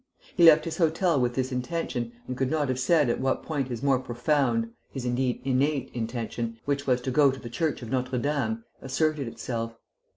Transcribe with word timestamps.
He 0.35 0.43
left 0.43 0.65
his 0.65 0.77
hotel 0.77 1.21
with 1.21 1.35
this 1.35 1.51
intention, 1.51 2.11
and 2.27 2.35
could 2.35 2.49
not 2.49 2.69
have 2.69 2.79
said 2.79 3.07
at 3.07 3.19
what 3.21 3.43
point 3.43 3.67
his 3.67 3.83
more 3.83 3.99
profound, 3.99 4.71
his 4.89 5.05
indeed 5.05 5.39
innate 5.45 5.91
intention, 5.93 6.57
which 6.65 6.87
was 6.87 7.01
to 7.01 7.11
go 7.11 7.29
to 7.29 7.39
the 7.39 7.51
Church 7.51 7.83
of 7.83 7.91
Notre 7.91 8.17
Dame, 8.17 8.63
asserted 8.81 9.27
itself. 9.27 9.77